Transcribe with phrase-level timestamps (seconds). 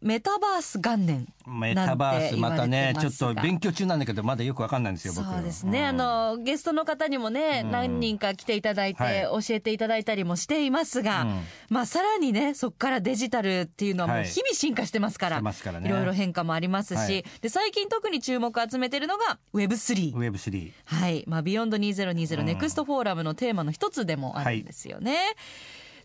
[0.00, 5.26] メタバース元年メタバースまたねちょっと勉強中なんだけどまだよくわかんないんですよ僕。
[5.26, 5.88] そうですね、ん。
[5.88, 11.26] あのゲストの方にもね、何人か来ていただいて、は教えていただいたりもしていますが、
[11.68, 14.26] まあさらにねそこからデジタルっていうのはもうはい。
[14.26, 15.88] 日々進化してますから,、してますからね。
[15.88, 17.24] いろいろ変化もありますし、はい。
[17.40, 20.14] で最近特に注目を集めてるのが Web3。
[20.14, 21.24] Web3 はい。
[21.26, 25.18] まあ、 beyond2020 NEXT FORUM のテーマの一つでもあるんですよね。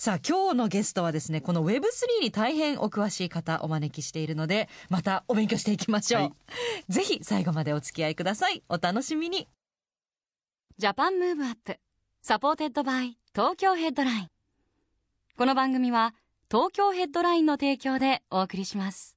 [0.03, 1.79] さあ、今日のゲストはですね、この Web3
[2.23, 6.21] に大変お詳しい方お招きしているので、またお勉強していきましょう。
[6.23, 6.33] はい
[6.89, 8.63] ぜひ最後までお付き合いください。
[8.67, 9.47] お楽しみに。
[10.77, 14.27] JAPAN MOVE UP、supported by 東京ヘッドライン。
[15.37, 16.13] この番組は
[16.51, 19.15] 東京ヘッドラインの提供でお送りします。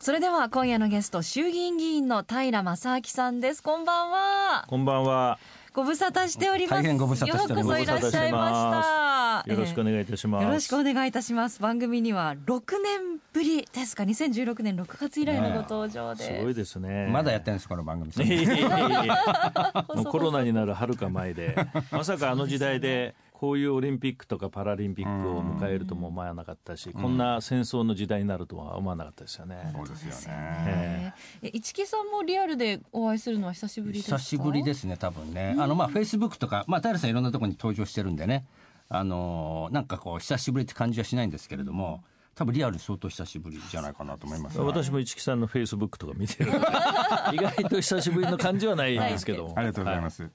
[0.00, 3.62] それでは今夜のゲスト、衆議院議員の平将明さんです。
[3.62, 4.64] こんばんは。
[4.66, 5.38] こんばんは。
[5.76, 6.82] ご無沙汰しております。
[6.82, 9.50] 大変ご無沙汰しておりますようこそいらっしゃいました。
[9.52, 10.44] よろしくお願いいたします。
[10.44, 11.60] よろしくお願いいたします。
[11.60, 16.34] 番組には6年ぶりですか、2016年6月以来のご登場です。
[16.34, 17.08] すごいですね。
[17.12, 18.10] まだやってるんですこの番組
[20.10, 21.54] コロナになるはるか前で、
[21.90, 29.70] まさかあの時代で、こういうオリンピックとかパラリンピックを迎えるとも思わなかったし、こんな戦争の時代になるとは思わなかったですよね。
[29.74, 30.34] そうですよね。
[30.66, 31.12] え
[31.42, 31.50] え。
[31.52, 34.16] 市木さんもリアルでお会いするのは久しぶりですか？
[34.16, 38.46] 久しぶりですね多分ね、あのまあフェイスブックとかまあ平さんいろんなところに登場してるんでね。
[38.88, 42.04] あのーなんかこう久しぶりって感じはしないんですけれども
[42.36, 46.52] 多分リアル相当久しぶりじゃないかなと思います、私も市木さんのフェイスブックとか見てる。
[46.52, 46.58] の
[47.32, 49.48] で意外と久しぶりの感じはないんですけど。
[49.48, 49.54] も。
[49.56, 50.28] ありがとうございます、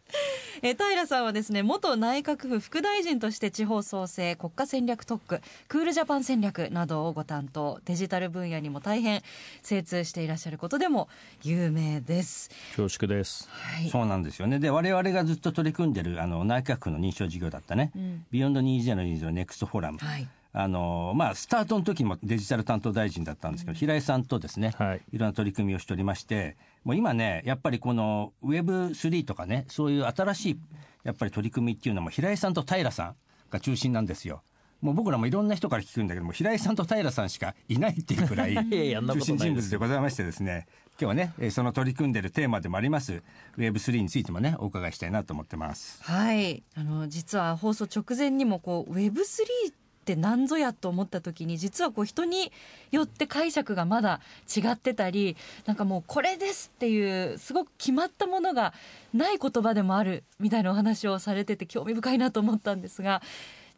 [0.64, 7.80] え平さんはですね元内閣府副大臣として地方創生国家戦略特区クールジャパン戦略などをご担当。
[7.86, 9.22] デジタル分野にも大変
[9.62, 11.08] 精通していらっしゃることでも
[11.44, 12.50] 有名です。
[12.76, 13.48] 恐縮です。
[13.52, 13.90] はい。
[13.92, 14.58] そうなんですよね。
[14.58, 17.92] で我々がずっと取り組んでるあの内閣府の認証事業だったね、
[18.32, 25.02] beyond2020 NEXT FORUM、はいあのまあ、スタートの時もデジタル担当大臣だったんですけど、平井さんとですね、はい。
[25.14, 30.60] いろんな取り組みをしておりまして、もう今ね、やっぱりこの Web3 とかね、そういう新しい
[31.04, 33.16] やっぱり取り組みっていうのも、平井さんと平さん
[33.50, 34.44] が中心なんですよ。
[34.82, 40.66] もう僕らもいろんな人から聞くんだけども、平井さんと平さんしかいないっていうくらい、 中心人物でございましてですね、
[41.00, 43.22] 今日はね、えーその取り組んでるテーマでもあります、
[43.58, 46.04] Web3 についてもね、お伺いしたいなと思ってます。
[46.04, 49.74] はい、あの実は放送直前にもこう Web3 っ
[50.16, 52.52] て何ぞやと思った時に実はこう人に
[52.92, 54.20] よって解釈がまだ
[54.56, 58.74] 違ってたりなんかもうこれですっていうすごく決まったものが
[59.14, 63.22] ない言葉でもあるみたいなお話をされてて興味深いなと思ったんですが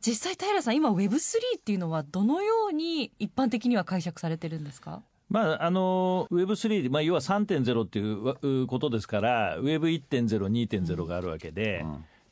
[0.06, 5.02] 実際平さん今 Web3 っていうのはどのように一般的には解釈されてるんですか？
[5.30, 11.84] まあ、あの Web3、まあ、要は3.0っていうことですから、Web1.0、2.0があるわけで、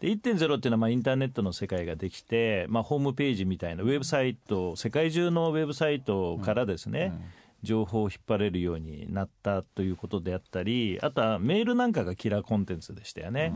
[0.02, 7.14] で1.0っていうのはまあインターネットの世界ができて、まあ、ホームページみたいなウェブサイト、世界中のウェブサイトからですね、
[7.62, 13.54] 情報を引っ張れるようになったということであったり、あとはメールなんかがキラーコンテンツでしたよね。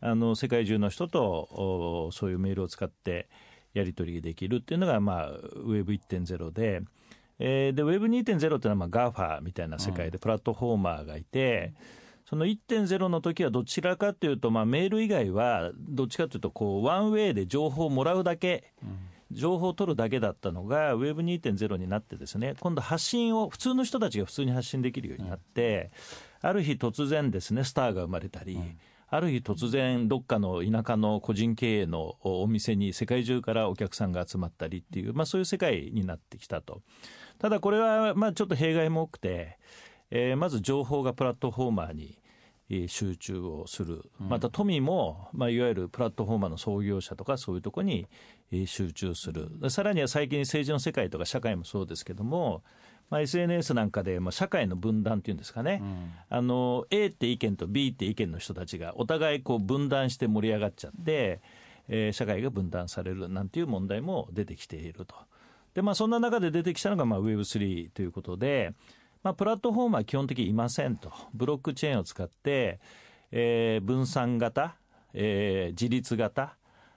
[0.00, 3.28] あの世界中の人とおそういうメールを使って
[3.74, 5.32] やり取りできるっていうのが、まあ、
[5.66, 6.82] Web1.0 で、
[7.38, 11.74] えーで Web2.0 っていうのは、まあ、GAFA みたいな世界でプラットフォーマーがいて、
[12.28, 18.72] その1.0の時はどちらかというと、まあ、メール以外はどっちかというとこうワンウェイで情報をもらうだけ、
[19.30, 25.90] 情報を取るだけだったのが Web2.0 になってですね今度発信を普通の人たちが普通に発信できるようになって、
[26.42, 28.58] ある日突然ですねスターが生まれたり、
[29.08, 36.82] ある日突然どっかの田舎の個人経営のお店に世界中からお客さんが集まったりっていう、まあ、そういう世界になってきたと。
[37.38, 39.58] ただこれはまあちょっと弊害も多くて、
[40.10, 42.18] えーまず情報がプラットフォーマーに
[42.88, 48.06] 集中をする、また富も、まあ、いわゆるプラットフォーマーの創業者とかそういうところに
[48.50, 49.50] えー集中する。
[49.70, 52.62] さらには最近政治の世界とか社会もそうですけども、
[53.10, 55.82] まあ、SNS なんかで、まあ、社会の分断っていうんですかね、
[56.28, 61.40] あの A って意見と B って意見の人たちがお互いこう分断して盛り上がっちゃって、
[61.88, 65.14] えー社会が分断されるなんていう問題も出てきていると。
[65.74, 68.72] でまあ、そんな中で出てきたのが、まあ、Web3 ということで、
[69.26, 72.78] まあ、プラットフォームは基本的にいませんと、ブロックチェーンを使って、
[73.32, 74.76] えー分散型、
[75.14, 76.56] えー自立型、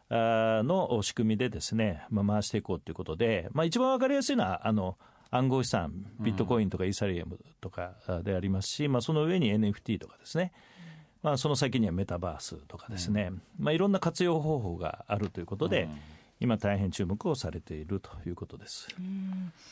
[0.10, 5.00] あの仕組みでですね、まあ、回していこうということで、まあ、一番わかりやすいのはあの
[5.32, 7.94] 暗号資産ビットコインとかイーサリアムとか
[8.24, 10.52] でありますし、まあ、その上に NFT とかですね、
[11.24, 15.90] まあ、その先にはメタバースとかですね、まあ、いろんな活用方法があるということで、
[16.40, 18.88] 今大変注目をされているということです。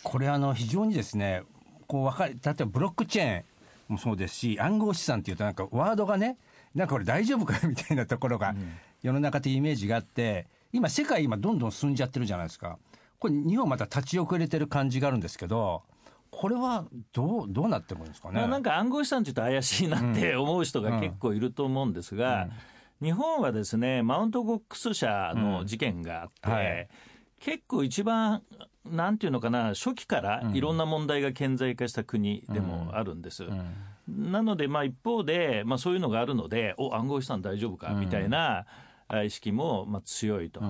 [0.04, 1.44] これあの非常にですね
[1.88, 3.44] こうわかり例えばブロックチェーン
[3.88, 6.38] もそうですし暗号資産っていうとなんかワードがね
[6.76, 8.54] なんかこれ大丈夫か みたいなところが
[9.02, 12.78] 世の中というイメージがあって今世界今どんどん進んじゃってるじゃないですか。
[13.20, 15.82] これ日本また立ち遅れてる感じがあるんですけど
[16.30, 22.48] これはどうどうなってるんですかね、まあ、なんか暗号資産って言うと怪しいなって思う人が結構いると思うんですが、
[23.02, 26.88] 日本はですねマウントゴックス社の事件があって、うんはい。
[27.40, 28.44] 結構一番
[28.92, 33.44] なんていうのかな初期からいろんな問題が顕在化した国でもあるんです。
[34.08, 38.66] なのでまあ一方で、まあ、そういうのがあるのでお暗号資産大丈夫かみたいな、
[39.10, 40.62] あ意識もまあ強いと、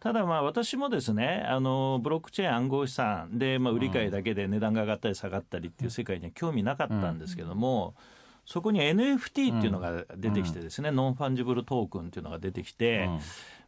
[0.00, 7.94] ただまあ私もですねあのブロックチェーン暗号資産でまあ売り買いだけで値段が上がったり下がったりっていう世界には興味なかったんですけども、
[8.46, 13.08] そこに NFT っていうのが出てきてですね、 non-fungible token っていうのが出てきて、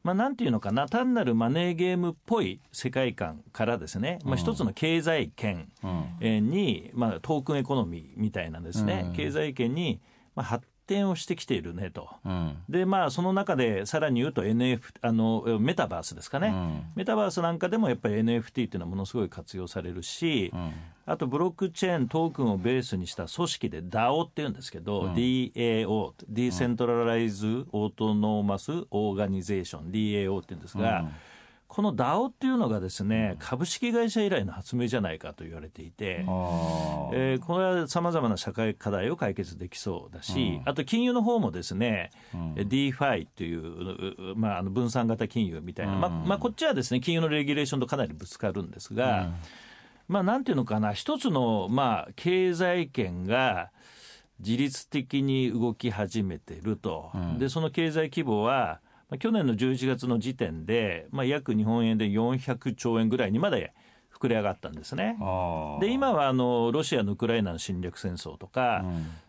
[0.06, 5.69] まあ、なんていうのかな単なるマネーゲームっぽい世界観からですね、まあ、一つの経済圏
[6.20, 10.00] えーに、まあ、トークンエコノミーみたいなですね、経済圏に、
[10.37, 12.09] まあ、発展をしてきているねと。
[12.69, 16.53] でまあその中でさらに言うと NF あのメタバースですかね、
[16.94, 20.53] メタバースなんかでもやっぱり NFT っていうのはものすごい活用されるし、
[21.05, 25.15] あとブロックチェーントークンをベースにした組織で DAO っていうんですけど、DAO
[26.29, 31.09] decentralized autonomous organization DAO っていうんですが、
[31.69, 36.25] この DAO っていうのがですね、株式会社以来の発明じゃないかと言われていて、
[37.13, 42.11] えーこれはさまざまな社会課題を解決できそうだし、あと金融の方もですね、
[42.57, 49.31] DeFi という、まあ、あの分散型金融みたいな、まあまあ、こっちはですね金融のレギュレーションとかなりぶつかるんですが、
[50.09, 53.71] まあ、なんていうのかな、一つの、まあ、経済圏が
[54.39, 63.73] 自律的に動き始めてると、でその経済規模は、まあ去年の11月の時点で、まあ、約日本円で400兆円ぐらいにまで
[64.19, 65.17] 膨れ上がったんですね。
[65.81, 68.85] で今はあのロシアのウクライナの侵略戦争とか、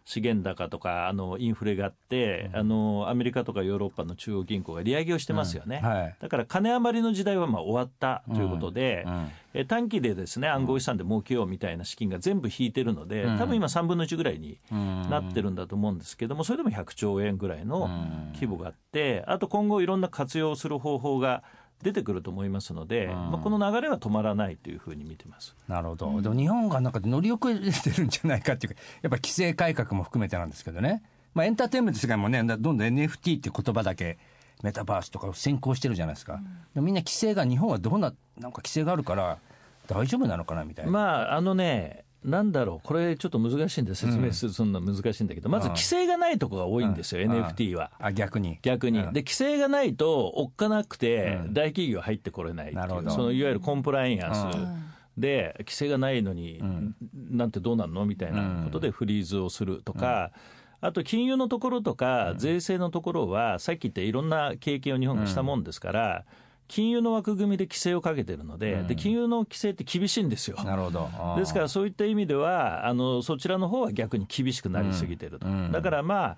[0.06, 5.89] 資源高とかあのインフレがあって、あのアメリカとかヨーロッパの中央銀行が利上げをしてますよね、うん。
[5.89, 6.16] はい。
[6.22, 9.06] だから金余りの時代はまあ終わったということで、
[9.54, 17.90] え短期でですね暗号資産で儲けようみたいな資金が全部引いてるので、多分今3分の1ぐらいになってるんだと思うんですけどもそれでも100兆円ぐらいの
[18.33, 21.44] 規模があってあと今後いろんな活用する方法が
[21.83, 25.56] 出てくると思いますので、まあ、この流れは止まらないというふうに見てます。
[25.68, 31.03] なるほど、でも日本がなんか乗り遅れてるんじゃないかっていうか、やっぱ規制改革も含めてなんですけどね、
[31.33, 34.18] まあ、エンターテインメント世界もね、どんどん NFT っていう言葉だけ、
[34.63, 36.41] メタバースとか先行してるじゃないですか、
[36.74, 39.38] でもみんな規制が、日本はどうな、なんか規制があるから、
[39.88, 40.91] 大丈夫なのかなみたいな。
[40.91, 47.92] まああのねなんだろうこれちょっと難しいんで説明するの難しいんだけど、まず規制がないとこが多いんですよ、NFT は。
[48.00, 48.60] あ逆に。
[48.62, 49.14] 逆に、うん。
[49.14, 53.10] で規制がないとおっかなくて大企業入ってこれないっていう、なるほど。
[53.12, 54.88] そのいわゆるコンプライアンス。
[55.18, 56.62] で規制がないのに、
[57.31, 60.31] なんてどうなんのみたいなことでフリーズをするとか、
[60.80, 66.25] あと金融のところとか税制のところはさっき言ったいろんな経験を日本がしたもんですから、
[66.68, 70.62] 金融の枠組みで規制をかけてるので,、で金融の規制って厳しいんですよ。
[70.64, 71.09] なるほど。
[71.38, 76.38] ですからそういった意味ではあのそちらの方は逆に厳しくなりすぎてると、だからまあ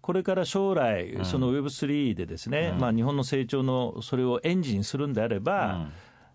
[0.00, 5.88] これから将来その Web3 でですね、まあ、日本の成長のそれをエンジンするんであれば、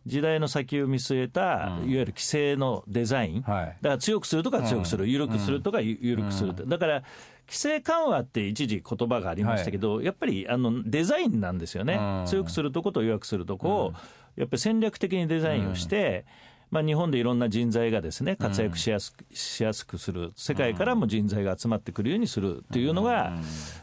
[0.05, 3.65] 時代の先を見据えた、いわゆる規制のデザイン、はい。
[3.81, 7.03] だから強くするとか強くする、緩くするとかゆ緩くすると、だから
[7.47, 12.25] 規制緩和って一時言葉がありましたけど、やっぱりあのデザインなんですよね、うん。
[12.25, 13.93] 強くするとこと弱くするとこを、
[14.35, 16.25] やっぱり戦略的にデザインをして、
[16.73, 23.37] まあ、日本でいろんな人材がですね活躍しやすく,、しやすくする、世界からも人材が集まってくるようにするっていうのが、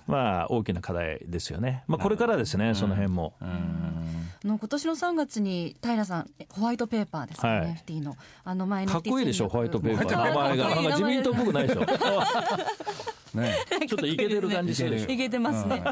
[0.08, 3.34] まあ、大きな課題ですよね、まあ、これからですね、その辺も。
[3.40, 3.44] あ
[4.42, 7.74] の今年の3月に平さんホワイトペーパーですか、はい。
[7.86, 8.16] NFT の。
[8.42, 10.68] あの前かっこいいでしょ、ホワイトペーパー、ー名前が。
[10.68, 11.82] なんか自民党っぽくないでしょ。
[13.34, 13.54] ね、
[13.88, 15.10] ちょっとイケてる感じするでしょ。
[15.12, 15.82] いけてますね、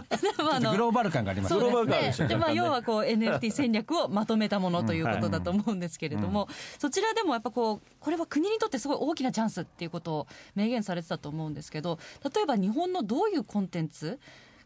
[0.71, 1.71] グローバル感がありますそうね。
[1.71, 2.29] グローバル感あるでしょですね。
[2.29, 11.99] で、まあ、要はこう NFT 戦略をまとめたものということだと思うんですけれども、そちらでもやっぱこう、これは国にとってすごい大きなチャンスっていうことを明言されてたと思うんですけど、
[12.35, 14.19] 例えば日本のどういうコンテンツ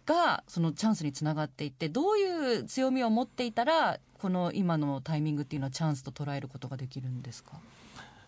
[0.07, 7.53] がそのチャンスにつながっていって、どういう強みを持っていたら、この今のタイミングっていうのはチャンスと捉えることができるんですか？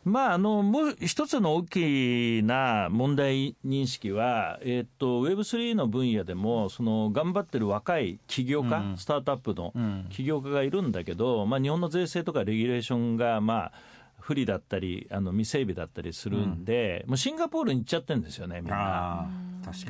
[0.05, 9.73] まあ、あのもう一つの大きな問題認識は、えー、っと Web3 の分野でもその頑張ってる若い起業家、スタートアップの
[10.11, 13.73] 起業家がいるんだけど、まあ、日本の税制とかレギュレーションが、まあ、
[14.21, 19.29] 不利だったりあの未整備だったりするんで、もうシンガポールに行っちゃってるんですよねみんな。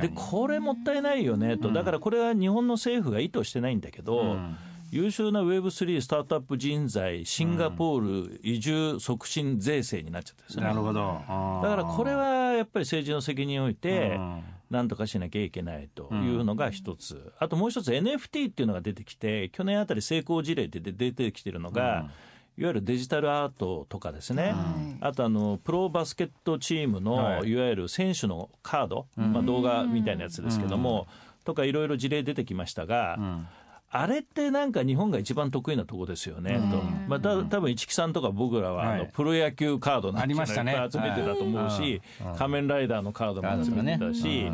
[0.00, 4.37] でこれもったいないよねと、だからこれは日本の政府が意図してないんだけど、
[4.95, 10.63] 優秀な Web3 スタートアップ人材、シンガポール移住促進税制になっちゃってですね。
[10.63, 11.21] なるほど。
[11.65, 14.21] だからこれはやっぱり政治の責任を置いて、
[14.71, 22.09] なんとかしなきゃいけないというのが一つ、あともう一つ NFT っていうのが出てきて、去年あたり成功事例って出てきてるのが、
[22.57, 24.55] いわゆるデジタルアートとかですね、はい、
[25.01, 27.57] あとあのプロバスケットチームのい。
[27.57, 31.09] わゆる選手のカード、まあ、動画みたいなやつですけども、
[31.45, 33.19] とかいろいろ事例出てきましたが、
[33.97, 36.83] あれってなんか日本が一番得意なとこですよね、と。
[37.09, 42.03] まあ、た多分市木さんとか僕らはあのプロ野球カードなんて集めてたと思うし、
[42.37, 44.51] 仮面ライダーのカードも集めてたし、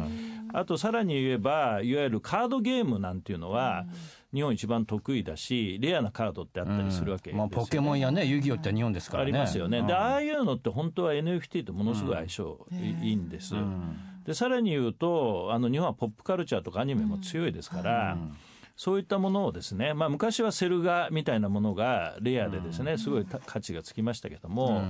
[0.52, 3.86] あとさらに言えば、いわゆるカードゲームなんていうのは、
[4.34, 9.30] 日本一番得意だし、レアなカードってあったりするわけですよ、ね、まあ、ポケモンやね、遊戯王って日本ですからね。
[9.30, 9.82] ありますよね。
[9.82, 12.66] で、ああいうのって本当は NFT とものすごい相性
[13.02, 13.54] いいんです。
[14.26, 18.18] で、さらに言うと、あの、日本はポップカルチャーとかアニメも強いですから、
[18.80, 24.82] そういったものをですね、まあ、昔はセル画みたいなものがレアでですね、すごい価値がつきましたけども、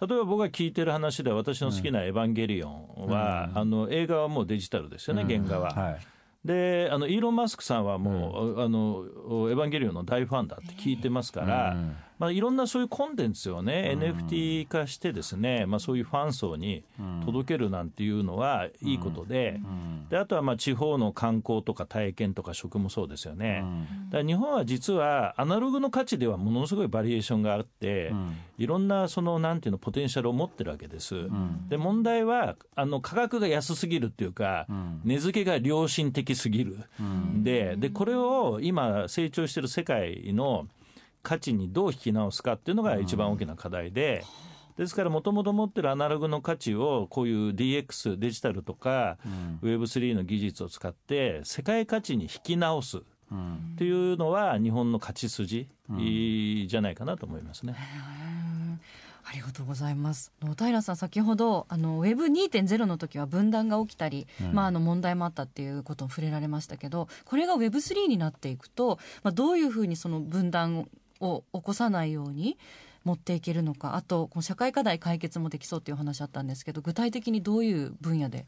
[0.00, 5.70] 例えば僕が聞いてる話で私の好きな「エヴァンゲリオンは」あの映画はもうデジタルですよね、原画は。
[5.74, 5.98] はい。
[6.44, 9.04] であのイーロン・マスクさんはもう、うん、あの
[9.50, 16.84] 「エヴァンゲリオン」の大ファンだって聞いてますから、うん、まあ、いろんなそういうコンテンツをね、うん、NFT 化してですね、まあ、そういうファン層に
[17.24, 19.60] 届けるなんていうのはいいことで,、
[20.10, 23.64] であとはまあ地方の観光とか体験とか食もそうですよね、
[24.10, 28.12] だから日本は実はアナログの価値ではものすごいバリエーションがあって、
[28.58, 31.28] いろんなそのなんていうのポテンシャルを持ってるわけです。
[31.68, 34.66] で問題はあの価格が安すぎるっていうか、
[35.04, 36.78] 値付けが良心的すぎる、
[37.42, 40.68] ででこれを今成長してる世界の
[41.24, 44.24] 価値にどう引き直すかっていうのが一番大きな課題で。
[44.76, 49.18] ですから、もともと持ってるアナログの価値を、こういう DX、デジタルとか、
[49.62, 53.02] うん、Web3 の技術を使って、世界価値に引き直すっ
[53.78, 57.76] ていうのは、日本の勝ち筋じゃないかなと思いますね。
[59.26, 60.32] ありがとうございます。
[60.58, 70.88] 平さん先ほどあの Web2.0 の時は分断が起きたり、うん、まああの問題もあったっていうことを触れられましたけど、これが Web3 になっていくと、まあどういうふうにその分断
[71.24, 72.56] を起こさないように
[73.04, 73.96] 持っていけるのか。
[73.96, 78.46] あとこの社会課題解決もできそうっていう話あったんですけど具体的にどういう分野で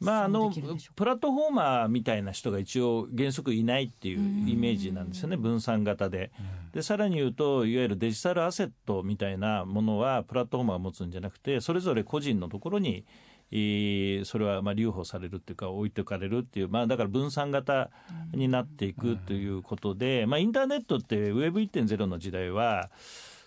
[0.00, 0.50] まあ、あの
[0.96, 6.30] プラットフォーマーみたいな人が一応原則いないっていうイメージなんですよね、分散型で。
[6.72, 13.04] でさらに言うといわゆるデジタルアセットみたいなものはプラットフォーマーが持つんじゃなくてそれぞれ個人のところに
[13.50, 17.90] それはまあ留保されるっていうか置いておかれるっていう、まあ、だから分散型
[18.32, 22.90] になっていくということで、まあ、インターネットって Web1.0 の時代は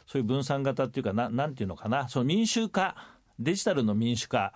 [0.05, 4.53] そういう分散型っていうかななんていうのかなその民衆化デジタルの民主化、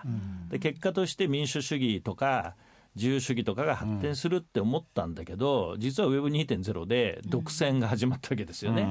[0.49, 2.55] で結果として民主主義とか
[2.95, 8.87] 自由主義とかが発展するって思ったんだけど、実は Web2.0 で独占が始まったわけですよね。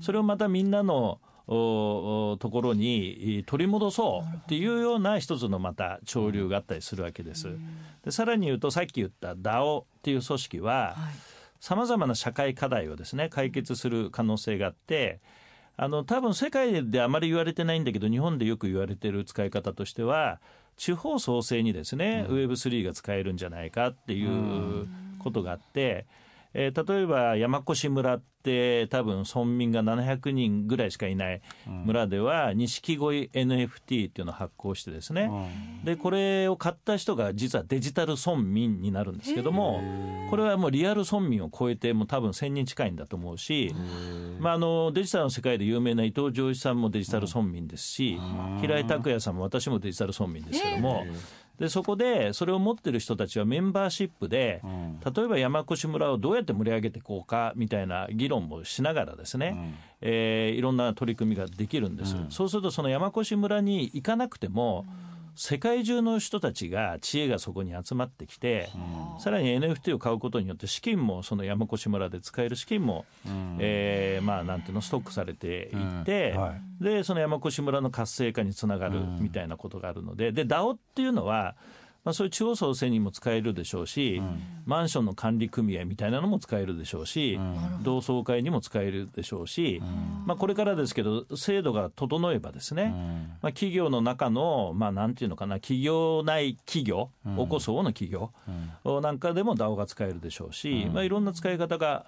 [0.00, 7.48] それをまたみんなのところに取り戻そうっていうような一つのまた潮流があったりするわけです。
[8.04, 10.96] でさらに言うとさっき言った DAO っていう組織は
[11.58, 15.20] さまざまな社会課題をですね解決する可能性があって
[15.78, 20.40] あの多分世界であまり言われてないんだけど日本でよく言われてる使い方としては
[20.76, 24.86] 地方創生にですね、うん、Web3 が使えるんじゃないかっていう
[25.18, 26.06] ことがあって。
[26.22, 26.27] うん
[26.60, 35.30] えー、例えば山越村って多分村民が700人ぐらいしかいない村では錦鯉 NFT っていうのを発行してですね、
[35.84, 39.80] でこれを買った人が実はデジタル村民になるんですけども
[40.30, 43.72] これはもうリアル村民を超えてもう多分1000人近いんだと思うし、
[44.40, 48.18] まあ、あのデジタルの世界で有名な伊藤浄一さんもデジタル村民ですし
[48.60, 51.04] 平井拓也さんも私もデジタル村民ですけども。
[51.58, 64.86] でそこでそれを持ってる人たちはメンバーシップで、うん、例えば山越村をどうやって盛り上げていこうかみたいな議論もしながらですね、うん、えー、いろんな取り組みができるんです、うん、そうするとその山越村に行かなくても、
[65.40, 68.70] 世界中の人たちが知恵がそこに集まってきて、
[69.14, 76.40] うん、さらに NFT を買うことによって資金もその山越村で使える資金も、うん、えー、まあなんていうのストックされていって、うん。
[76.40, 81.54] はい、でその山越村の活性化につながるみたいなことがあるのでで DAO っていうのは
[82.04, 84.22] まあ、そういう地方創生にも使えるでしょうし、
[84.64, 87.38] マンションの管理組合みたいなのも使えるでしょうし、
[87.82, 89.82] 同窓会にも使えるでしょうし、
[90.24, 92.94] まあ、これからですけど制度が整えばですね、
[93.42, 98.32] まあ、企業の中の、まあ、なんていうのかな企業内企業、おこその企業
[99.02, 102.06] なんかでも DAO が使えるでしょうし、まあ、いろんな使い方が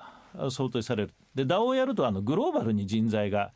[0.51, 1.15] 想定される。
[1.35, 3.53] で DAO をやるとあのグローバルに人材が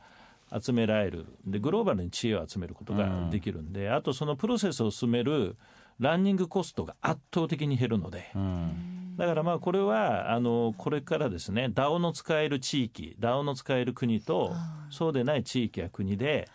[0.53, 5.57] 集められるでグローバルに知恵を集めることができるんで、あとそのプロセスを進める
[6.01, 8.31] ランニングコストが圧倒的に減るので、
[9.17, 14.53] だからまあこれはあのこれからですね DAO の使える地域 DAO の使える国と
[14.91, 16.49] そうでない地域や国で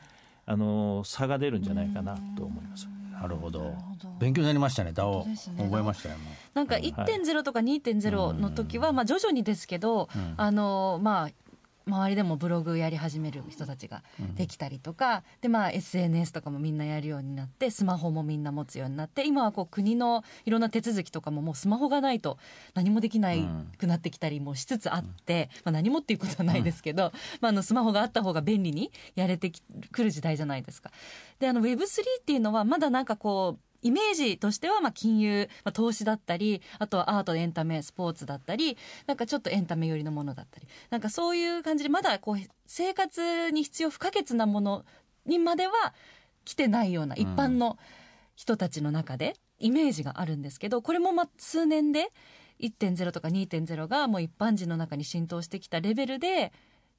[0.46, 2.88] あの差が出るんじゃないかなと思います。
[3.12, 3.74] なるほど。
[4.18, 5.64] 勉強になりましたね DAO ですね。
[5.64, 6.16] 覚えましたよ
[6.54, 11.30] なんか1.0とか2.0の時は、まあ徐々にですけど、あのまあ
[11.90, 14.04] 周りでもブログやり始める人たちが
[14.36, 22.38] できたりとか、でまあ SNS とかもみんなやるようになってスマホもみんな持つようになって今はこう国のいろんな手続きとかももうスマホがないと
[22.74, 30.92] 何もできないくなってきたりもしつつあって、まあ、何もっていうことはないですけど、まあ、あのスマホがあった方が便利にやれてきくる時代じゃないですか。
[31.40, 40.68] であの Web3 っていうのはまだなんかこうイメージとしてはまあ金融、まあ、投資だったりあとはアートエンタメスポーツだったりなんかちょっとエンタメ寄りのものだったり。
[40.90, 44.86] なんかそういう感じでまだこう生活に必要不可欠なもの
[45.26, 45.94] にまでは
[46.46, 47.78] 来てないような一般の
[48.36, 52.12] 人たちの中でイメージがあるんですけどこれもまあ数年で
[52.60, 56.52] 1.0とか2.0がもう一般人の中に浸透してきたレベルで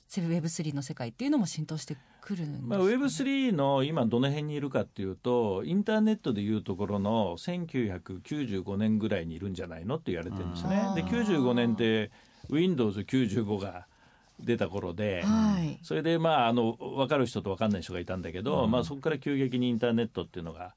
[0.09, 10.83] Web3 の世界っていうのも浸透してくるんですまあ、Web3 の今どの辺にいるかっていうとインターネットでいうところの1995年ぐらいにいるんじゃないのって言われてるんですね。
[10.95, 12.11] で95年って
[12.51, 13.87] Windows95 が
[14.39, 15.79] 出た頃で、はい。
[15.83, 20.75] それでまああの分かる人と分かんない人がいたんだけど、まあ、そこから急激にインターネットっていうのが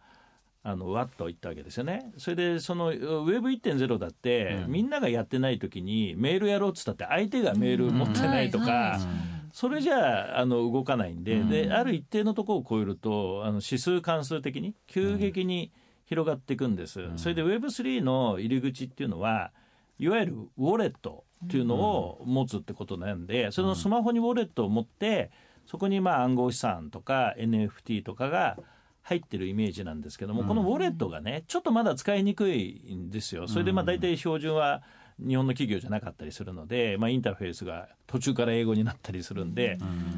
[0.63, 2.12] あのわっといったわけですよね。
[2.17, 8.71] それでその Web1.0 だって、みんながやってない時にメールやろうっつったって相手がメール持ってないとか、はい。
[8.71, 15.72] はいそれじゃああの動かないんで,、である一定のところを超えるとあの指数関数的に急激に
[16.05, 19.51] 広がっていくんです、それで Web3 の入り口っていうのは
[20.00, 25.31] いわゆるウォレットっていうのを持つってことなんで、そのスマホにウォレットを持って
[25.65, 28.58] そこにまあ暗号資産とか NFT とかが
[29.04, 33.47] 入ってるイメージなんですけども、このウォレットがねちょっとまだ使いにくいんですよ。
[33.47, 34.82] それでまあ大体標準は
[35.19, 39.78] 日本の企業じゃなかったりするので、まあ、インターフェースが途中から英語になったりするんで、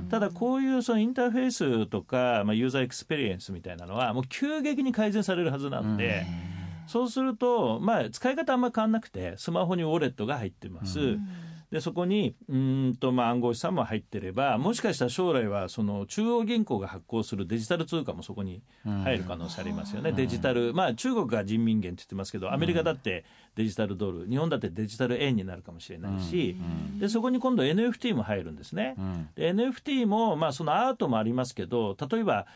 [0.10, 1.52] ただこういうそのインターフェー
[1.86, 6.26] スとか、まあ、ユーザーエクスペリエンスみたいなのはもう急激に改善されるはずなんで、
[6.88, 11.18] そうすると、まあ、使い方あんまり変わんなくてスマホにウォレットが入ってます。
[11.76, 26.56] でそこにうーんと、まあ、暗号資産も入ってればもしかしたら将来はその中央銀行が発行するデジタル通貨もそこに入る可能性ありますよね、デジタル、まあ、中国が人民元って言ってますけどアメリカだってデジタルドル日本だってデジタル円になるかもしれないし、
[26.98, 28.96] でそこに今度 NFT も入るんですね。
[29.36, 32.48] で NFT も、まあ、そのアートもありますけど例えば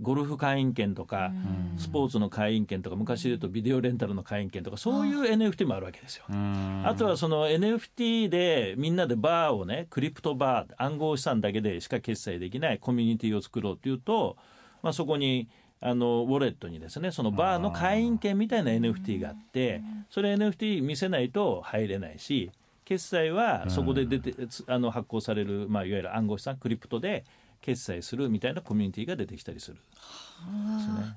[0.00, 1.32] ゴルフ会員権とか、
[1.76, 6.24] スポーツの会員権とか昔で言うとビデオレンタルの会員権とかそういう NFT もあるわけですよ。
[6.28, 14.36] あとはその NFT でみんなでバーをねクリプトバー暗号資産だけでしか決済できないコミュニティを作ろうというと、
[14.82, 15.48] まあ、そこに
[15.80, 22.50] あのウォレットにですねそのバーの会員権みたいな NFT があってそれ NFT 見せないと入れないし
[22.84, 27.24] 決済はそこで出て、つあの発行される、まあ、いわゆる暗号資産クリプトで
[27.66, 29.76] 決済するみたいなコミュニティが出てきたりする。
[29.76, 31.16] ですね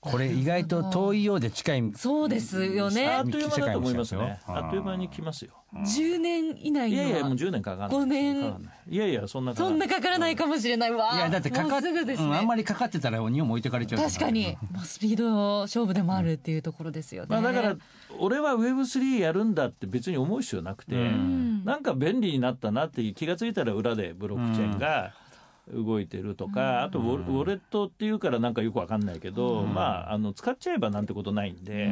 [0.00, 4.40] これ意外と遠いようで近いそうですよあねっという間だと思いますね。
[4.46, 5.52] あっという間に来ますよ。
[5.74, 7.88] 10年以内にいやいや、もうは10年かかんない。
[7.90, 8.62] 五年かかん。
[8.62, 11.14] ないいやいや、そんなそんなかからないかもしれないわ。
[11.14, 12.28] いやだってかかすぐですね。
[12.28, 14.56] うんあんまりかかってたら日本も置いてかれちゃう確かに。
[14.72, 17.76] もうスピード勝負でもあるっていうところですよね、まあ、だから
[18.18, 25.12] 俺は Web3 やるんだって別に思う必要なくて、なんか便利になったなって気が付いたら裏でブロックチェーンが
[25.72, 31.90] 動いてるとか、あとウォウォレットっていうからなんかよくわかんないけど、まあ、あの使っちゃえばなんてことないんで、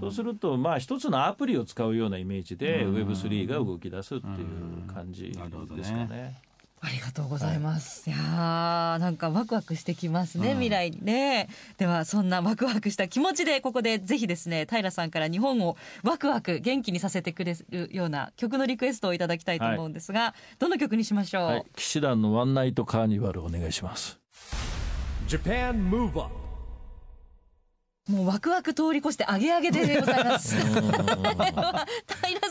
[0.00, 6.40] そうするとまあ一つのアプリを使うようなイメージで Web3 が動き出すっていう感じですかね。
[6.84, 8.08] ありがとうございます。
[8.08, 11.48] い、やーなんかワクワクしてきますね、未来にね。
[11.78, 21.44] ではそんなワクワクした気持ちでここでぜひですね平さんから日本をワクワク元気にさせてくれるような曲のリクエストをいただきたいと思うんですが、どの曲にしましょう？
[21.46, 24.20] はい、騎士団のワンナイトカーニバルお願いします。
[25.26, 26.43] Japan Move Up
[28.08, 30.54] もうワクワク通り越してアゲアゲでございます。
[30.60, 30.70] 平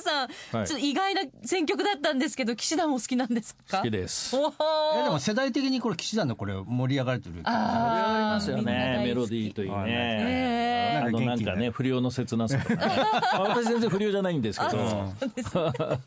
[0.02, 0.68] さん、はい。
[0.68, 3.78] ちょっと意外な選曲だったんですけど、騎士団お好きなんですか？
[3.78, 4.36] 好きです。
[4.36, 4.96] おー。
[4.96, 9.02] いやでも世代的にこれ騎士団のこれ盛り上がれてるあーありますよね。
[9.06, 9.92] メロディーといいはい。
[9.92, 11.70] ねねあのなんかね。
[11.70, 12.96] 不良の切なさとかね。
[12.98, 15.14] ま あ私全然不良じゃないんですけど。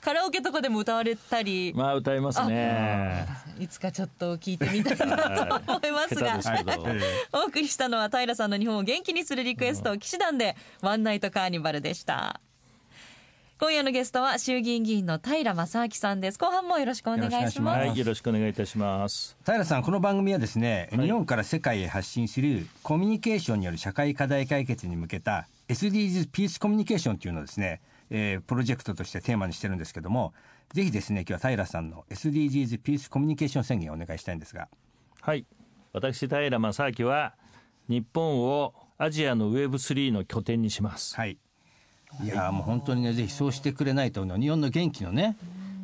[0.00, 3.26] カラオケとかでも歌われたり、まあ歌いますね。
[3.58, 5.16] いつかちょっと聞いてみたいな
[5.60, 6.38] と思いますが、
[7.32, 12.40] お送りしたのは平さんの日本を元気にするリクエスト、騎士団でワンナイトカーニバルでした。
[13.60, 16.38] 今夜のゲストは衆議院議員の平正明さんです。
[16.38, 17.78] 後半もよろしくお願いしよろしくおます。
[17.78, 30.34] はいよろしくお願いいたします平さんこの番組はですね、はい日本から世界へ発信するコミュニケーションによる社会課題解決に向けた SDGs ピースコミュニケーションというのをですね、えープロジェクトとしてテーマにしてるんですけども
[30.72, 34.68] ぜひですね今日は平さんの SDGs ピースコミュニケーション宣言をお願いしたいんですが
[35.20, 35.44] はい
[35.92, 37.34] 私平正明は
[37.88, 41.16] 日本をアジアの Web3 の拠点にします。
[41.16, 41.38] はい。
[42.22, 45.36] いやもう本当にねぜひそうしてくれないと日本の元気のね、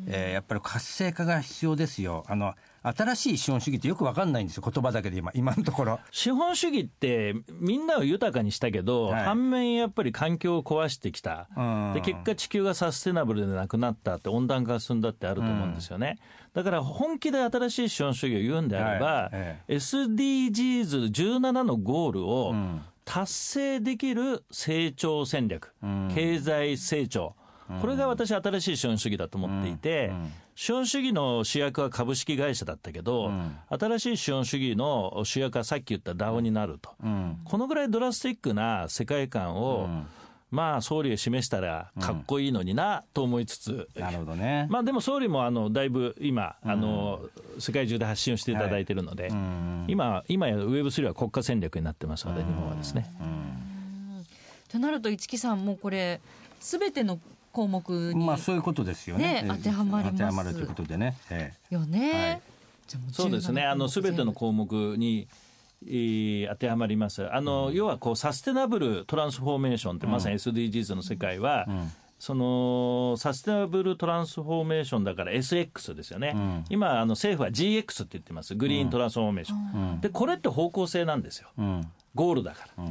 [0.07, 2.23] えーやっぱり活性化が必要ですよ。
[2.27, 2.53] あの
[2.85, 5.31] 新しい資本主義ってよくわかんないんですよ言葉だけで今。
[5.33, 5.99] 今のところ。
[6.11, 9.23] 資本主義ってみんなを豊かにしたけど、はい。
[9.23, 11.47] 反面やっぱり環境を壊してきた。
[11.55, 11.93] うん。
[11.93, 16.17] で結果地球がサステナブルでなくなったって温暖化が進んだってあると思うんですよね、
[16.53, 19.29] だから本気で新しい資本主義を言うんであれば、はい。
[19.33, 22.81] え SDGs17 のゴールをん。
[23.05, 26.11] 達成できる成長戦略、ん。
[26.13, 27.35] 経済成長。
[27.81, 30.11] これが私新しい資本主義だと思っていて、
[30.55, 33.29] 資本主義の主役は株式会社だったけど、
[33.69, 37.39] 新しい資本主義の主役はさっき言った DAO になると、うん。
[37.43, 39.89] このぐらいドラスティックな世界観を、
[40.51, 47.19] まあ総理が示したらかっこいいのになと思いつつ、なるほどね、まあでも総理もあのだいぶ今、あの
[47.59, 49.27] 世界中で発信をしていただいているので、
[49.87, 53.11] 今今や Web3 は国家戦略になってますので、日本はですね。
[54.69, 56.21] となると市木さんもこれ
[56.61, 57.19] すべての
[57.55, 59.41] 項目に、まあそういうことですよね。
[59.41, 60.11] ね当てはまります。
[60.11, 61.15] 当てはまるということでね。
[61.29, 62.11] えよね。
[62.11, 62.41] はい。
[63.13, 65.27] そうですね、17あのすべての項項目に、
[65.87, 67.27] えー当てはまります。
[67.33, 71.67] あの、要はこうサステナブルトランスフォーメーションって、まさに SDGs の世界は、
[72.19, 78.55] そのサステナブルトランスフォーメーションだから SX ですよね、今あの政府は GX って言ってます。
[78.55, 81.49] グリーントランスフォーメーション、でこれって方向性なんですよ。
[81.57, 81.91] えうん。
[82.13, 82.83] ゴールだから、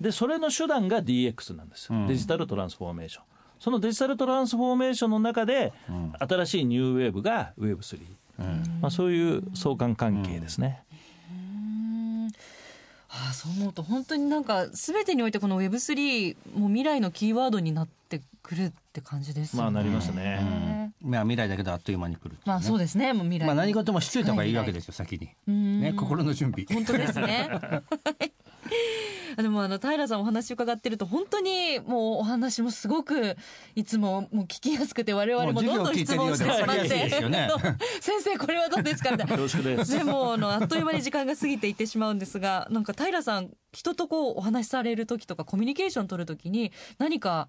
[0.00, 3.24] でそれの手段が DX なんですよ、デジタルトランスフォーメーション
[3.58, 5.72] そのデジタルトランスフォーメーションの中で、
[6.18, 8.00] 新しいニューウェーブが Web3、
[8.80, 10.82] まあ、そういう相関関係ですね、
[13.08, 19.62] ああそう思うと本当になんかすべてにおいてこの Web3 も未来のキーワードになってくるって感じですよね。
[19.62, 23.12] まあなりますね、まあ未来だけどあっという間に来るね、まあそうですね。
[23.12, 23.46] もう未来。
[23.46, 25.80] まあ何事もしといた方がいいわけですよ先に。
[25.80, 26.66] ね心の準備。
[26.70, 27.48] 本当ですね。
[29.36, 33.36] あでもあの平さんお話伺ってると本当にもうお話もすごく
[33.74, 37.28] いつももう聞きやすくて我々もどんどん質問してもらって。
[37.28, 37.48] ね。
[38.00, 39.10] 先生これはどうですか？
[39.12, 39.84] みたいな。
[39.84, 47.48] でもあのあっという間に時間が過ぎていってしまうんですがなんか平さん人とこうお話しされる時とかコミュニケーション取る時に何か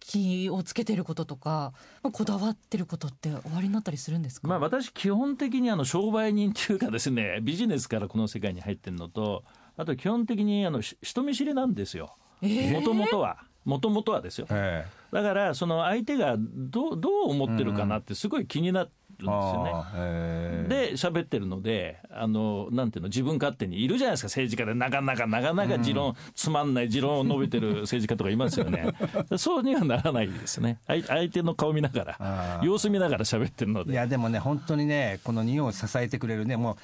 [0.00, 9.44] 気をつけてることとかまあこだわってることっておありになったりするんですか、まあ、私、基本的にあの商売人というかですね、ビジネスからこの世界に入ってるのと、
[9.80, 12.14] あと基本的にあのし人見知りなんですよ。
[12.42, 13.38] もともとは。
[13.64, 14.46] もともとはですよ。
[14.50, 19.70] えだから、その相手がどうどう思ってるかなってすごい気になるんですえよね。
[19.72, 24.26] ああええで喋ってるのであのなんていうの自分勝手にいるじゃないですか。
[24.26, 28.92] 政治家でなかなかなかなか持論、つまんない持論を述べてる 政治家とかいますよね。
[29.36, 30.78] そうにはならないですね。
[30.86, 32.64] 相相手の顔見ながあらー。
[32.64, 33.92] 様子見ながら喋ってるので。
[33.92, 36.76] いやでもね本当にねこの日本を支えてくれるねもう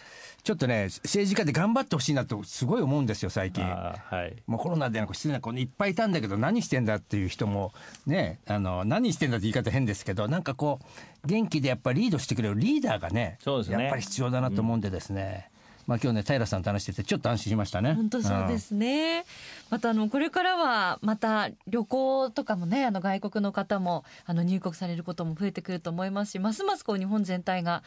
[0.46, 3.64] ちょっとね政治家で頑張ってほしいなとすごい思うんですよ最近。
[3.64, 3.96] は
[4.30, 7.72] いもうコロナでなんか失礼な子いっぱいいたんだけど何してんだっていう人も
[8.06, 10.78] ねあの何してんだって言い方変ですけどなんかこ
[11.24, 15.50] う元気でやっぱりリードしてくれるリーダーがねそうですねやっぱり必要だなと思うんでですね、
[15.88, 17.94] まあ今日ね平さんと話しててちょっと安心しましたね。
[17.94, 19.24] 本当そうですね。
[19.68, 27.82] またあのこれからはまた旅行とかもねあの外国の方もあの入国されることも増えてくると思いますしますますこう日本全体が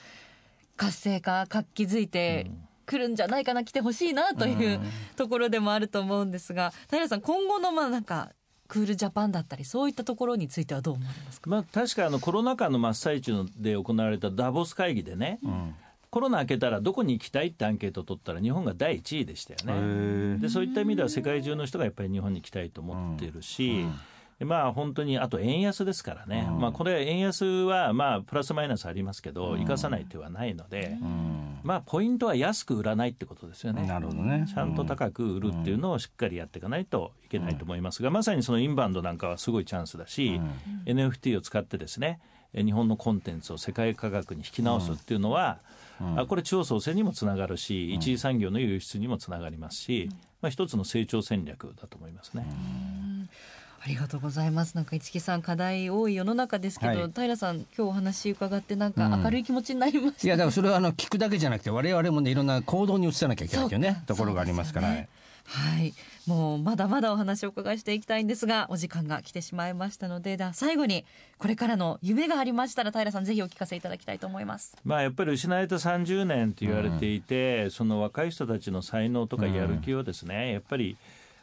[0.79, 2.49] 活性化活気づいて
[2.85, 4.79] くるんじゃないかな来てほしいなという
[5.15, 8.31] ところでもあると思うんですが平さん今後のまあなんか
[8.69, 11.49] クールジャパンだったりそういったところについてはどう思われますか？
[11.49, 15.39] まあ、確かあのコロナ禍の真っ最中で行われたダボス会議でね、
[16.11, 20.37] コロナ明けたらどこに行きたいってアンケートを取ったら日本が第1位でしたよね。
[20.37, 23.85] でそういった意味では世界中の人がやっぱり日本に来たいと思ってるし、で
[24.45, 30.97] まあ本当にあと円安ですからね、まあこれ円安はまあプラスマイナスありますけど生かさない手はないので、
[31.63, 33.85] まあポイントは安く売らないってことですよね。
[33.85, 34.45] なるほどね。
[34.47, 40.39] ちゃんと高く売るっていうのをしっかりやっていかないといけないと思いますが、まさにそのインバウンドなんかはすごいチャンスだし、
[40.85, 42.19] NFT を使ってですね
[42.53, 45.59] え日本のコンテンツを世界価格に引き直すっていうのは、
[46.15, 50.09] あこれ地方創生にもつながるし一次産業の輸出にもつながりますし、
[50.41, 52.47] まあ、一つの成長戦略だと思いますね。
[53.81, 54.75] ありがとうございます。
[54.75, 57.11] なんか市木さん課題多い世の中ですけど、はい。
[57.13, 60.27] 平さん今日お話伺ってなんか明るい気持ちになりました。
[60.27, 64.03] いやだからそれはあの聞くだけじゃなくて我々もねいろんな行動に移さなきゃいけないというね。
[64.05, 65.07] ところがありますから、ね
[65.45, 65.93] はい、
[66.27, 71.05] もうまだまだお話をお伺いしていきたいんですがお時間が来てしまいましたのででは最後に
[71.39, 74.77] これからの夢がありましたら平さんぜひお聞かせいただきたいと思います。
[74.83, 80.97] まあ、やっぱり失われた30年と言われていて、その若い人たちの才能とかやる気をですね、やっぱり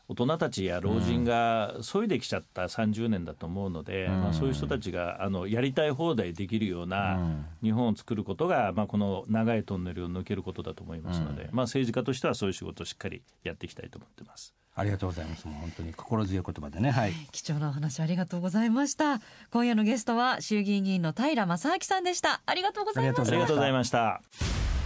[0.08, 7.18] 大人たちや老人が削いできちゃった30年だと思うので、まあ、そういう人たちがあのやりたい放題できるような
[7.62, 14.54] 日本を作ることが、まあ、この長いトンネルを抜けることだと思いますので、まあ、政治家としてはそういう仕事をしっかりやっていきたいと思ってます。
[14.78, 15.46] ありがとうございます。
[15.48, 16.90] もう本当に心強い言葉でね。
[16.90, 17.12] はい。
[17.32, 19.20] 貴重なお話ありがとうございました。
[19.50, 22.42] 今夜のゲストは衆議院議員の平正明さんでした。
[22.44, 23.22] ありがとうございました。
[23.22, 24.76] ありがとうございましたありがとうございました。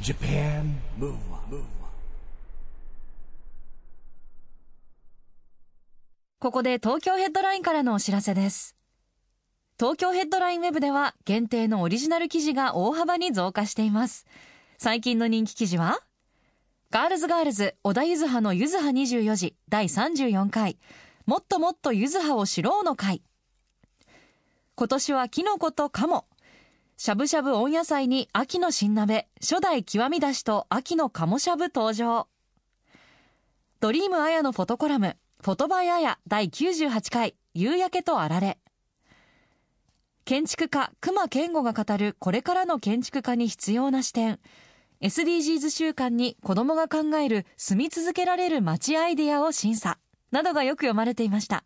[0.00, 1.74] Japan Move Up
[6.44, 8.76] ここで東京ヘッドラインからのお知らせです。
[9.80, 14.26] 東京ヘッドラインウェブでは限定のオリジナル記事が大幅に増加しています。
[14.76, 16.00] 最近の人気記事は
[16.90, 20.76] ガールズガールズ小田ゆずはのゆずは24時第34回
[21.24, 23.22] もっともっとゆずはを知ろうの会
[24.74, 26.26] 今年はキノコとカモ
[26.98, 32.28] しゃぶしゃぶ温野菜に秋の新鍋初代極みだしと秋の鴨しゃぶ登場
[33.80, 38.56] ドリームあやのフォトコラムフォトバイあや第98回夕焼けとあられ。
[40.24, 44.40] 建築家熊健吾が語るこれからの建築家に必要な視点。
[45.02, 49.98] SDGs 週間に子供が考える住み続けられる街アイデアを審査。
[50.30, 51.64] などがよく読まれていました。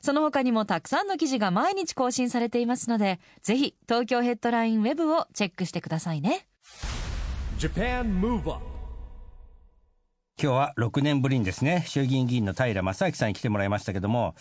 [0.00, 6.46] その他にもたくさんの記事が毎日更新されていますのでぜひ東京ヘッドラインウェブをチェックしてくださいね。
[10.42, 14.34] 今日は6年ぶりにですね衆議院議員の平正明さんに来てもらいましたけども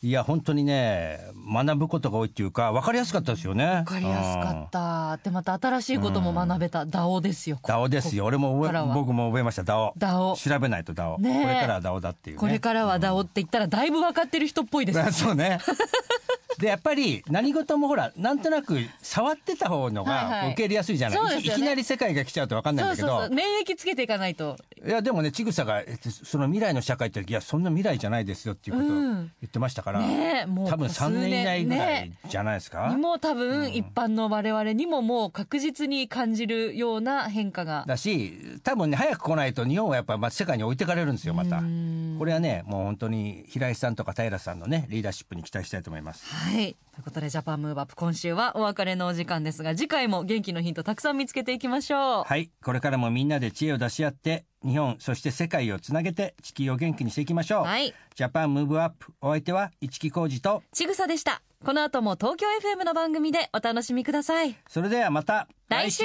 [0.00, 1.20] いや本当にね
[1.52, 3.64] 学ぶことが多いっていうか分かりやすかったですよね。
[3.64, 5.16] わかりやすかった。
[5.24, 8.24] でまた新しいことも学べた DAO ですよダオですよ。
[8.26, 9.94] 俺も覚え僕も覚えましたダオ。
[9.98, 11.42] DAO 調べないとダオ、ねえ。
[11.42, 12.40] これからはダオだっていうね。
[12.40, 15.58] これからは DAO って言ったらだいぶ分かってる人っぽいですよね そうね
[16.58, 20.28] でやっぱり何事もほらなんとなく触ってた方のはいはい。
[20.42, 21.58] が受け入れやすいじゃない、そうですよね。
[21.58, 23.08] いきなり世界が来ちゃうと分かんないんだけど。
[23.08, 23.36] そうそうそう。
[23.36, 24.56] 免疫つけていかないと。
[24.84, 29.14] いやでもねちぐさがえその未来の社会っていやそんな未来じゃないですよっていうことをうん。
[29.40, 37.84] 言ってましたから、ねえもう多分3年以内ぐらねいじゃないですか、にも多分一般の我々にももう確実に感じるような変化が。
[37.86, 41.62] だし多分ね早く来ないと日本はやっぱまあ世界に置いてかれるんですよまた。
[42.18, 46.26] これはねもう本当に平井さんとか平さんのねリーダーシップに期待したいと思います。
[46.34, 52.24] はいということでジャパンムーブアップ今週はお別れのお時間ですが次回も元気のヒントたくさん見つけていきましょう。
[52.24, 52.50] はい。
[52.64, 57.94] これからもみんなで知恵を出し合って日本そして世界をつなげて地球を元気にしていきましょう、はい。
[58.14, 61.42] JAPAN MOVE UP お相手は市木浩二とちぐさでした。
[61.64, 64.56] この後も東京 FM の番組でお楽しみください。
[64.68, 66.04] それではまた来週。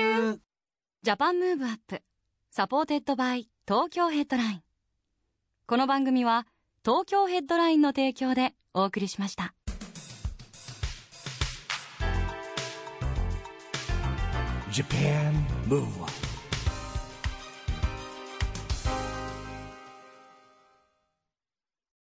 [1.02, 2.02] JAPAN MOVE UP
[2.52, 4.62] supported by 東京ヘッドライン。
[5.66, 6.46] この番組は
[6.86, 9.54] 東京ヘッドラインの提供でお送りしました
[14.74, 16.23] Japan Move